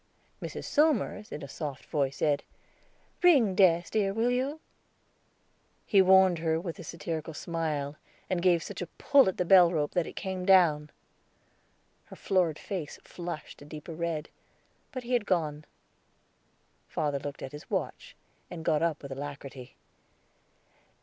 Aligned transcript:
Mrs. 0.41 0.63
Somers 0.63 1.31
in 1.31 1.43
a 1.43 1.47
soft 1.47 1.85
voice 1.85 2.17
said: 2.17 2.41
"Ring, 3.21 3.53
Des, 3.53 3.83
dear, 3.91 4.15
will 4.15 4.31
you?" 4.31 4.59
He 5.85 6.01
warned 6.01 6.39
her 6.39 6.59
with 6.59 6.79
a 6.79 6.83
satirical 6.83 7.35
smile, 7.35 7.97
and 8.27 8.41
gave 8.41 8.63
such 8.63 8.81
a 8.81 8.87
pull 8.87 9.29
at 9.29 9.37
the 9.37 9.45
bell 9.45 9.71
rope 9.71 9.91
that 9.91 10.07
it 10.07 10.15
came 10.15 10.43
down. 10.43 10.89
Her 12.05 12.15
florid 12.15 12.57
face 12.57 12.97
flushed 13.03 13.61
a 13.61 13.65
deeper 13.65 13.93
red, 13.93 14.29
but 14.91 15.03
he 15.03 15.13
had 15.13 15.27
gone. 15.27 15.65
Father 16.87 17.19
looked 17.19 17.43
at 17.43 17.51
his 17.51 17.69
watch, 17.69 18.15
and 18.49 18.65
got 18.65 18.81
up 18.81 19.03
with 19.03 19.11
alacrity. 19.11 19.77